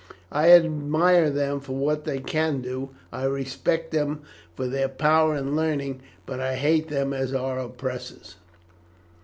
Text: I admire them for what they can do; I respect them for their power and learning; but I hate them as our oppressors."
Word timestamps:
I 0.31 0.49
admire 0.49 1.29
them 1.29 1.59
for 1.59 1.73
what 1.73 2.05
they 2.05 2.17
can 2.19 2.59
do; 2.61 2.89
I 3.11 3.25
respect 3.25 3.91
them 3.91 4.23
for 4.55 4.65
their 4.65 4.89
power 4.89 5.35
and 5.35 5.55
learning; 5.55 6.01
but 6.25 6.39
I 6.39 6.55
hate 6.55 6.87
them 6.87 7.13
as 7.13 7.35
our 7.35 7.59
oppressors." 7.59 8.37